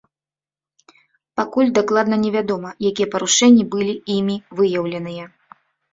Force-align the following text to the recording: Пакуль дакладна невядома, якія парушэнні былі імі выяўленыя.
Пакуль 1.39 1.69
дакладна 1.77 2.15
невядома, 2.23 2.69
якія 2.93 3.11
парушэнні 3.15 3.63
былі 3.77 3.95
імі 4.17 4.35
выяўленыя. 4.61 5.25